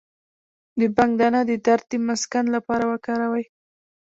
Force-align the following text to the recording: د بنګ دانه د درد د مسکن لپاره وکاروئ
د 0.79 0.81
بنګ 0.95 1.11
دانه 1.19 1.41
د 1.49 1.51
درد 1.65 1.85
د 1.89 1.93
مسکن 2.07 2.45
لپاره 2.55 2.83
وکاروئ 2.91 3.45